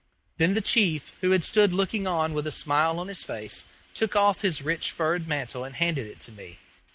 Then 0.39 0.55
the 0.55 0.61
chief, 0.61 1.15
who 1.21 1.29
had 1.29 1.43
stood 1.43 1.71
looking 1.73 2.07
on 2.07 2.33
with 2.33 2.47
a 2.47 2.51
smile 2.51 2.97
on 2.97 3.07
his 3.07 3.23
face 3.23 3.65
took 3.93 4.15
off 4.15 4.41
his 4.41 4.63
rich 4.63 4.89
furred 4.89 5.27
mantle 5.27 5.63
and 5.63 5.75
handed 5.75 6.07
it 6.07 6.19
to 6.21 6.31
me. 6.31 6.57